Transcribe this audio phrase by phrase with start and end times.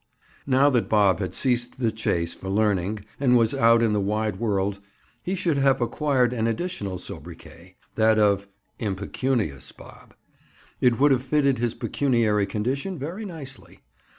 [0.47, 4.37] Now that Bob had ceased the chase for learning and was out in the wide
[4.39, 4.79] world,
[5.21, 8.47] he should have acquired an additional sobriquet—that of
[8.79, 10.15] "Impecunious Bob."
[10.79, 13.81] It would have fitted his pecuniary condition very nicely.